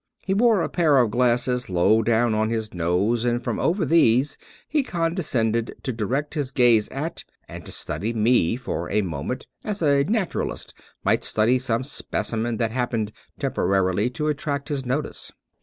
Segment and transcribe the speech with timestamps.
[0.25, 4.35] He wore a pair of glasses low down on his nose; and from over these
[4.67, 9.83] he condescended to direct his gaze at, and to study me for a moment as
[9.83, 15.31] a naturalist might study some specimen that happened temporarily to attract his notice.